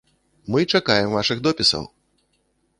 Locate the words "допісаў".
1.51-1.89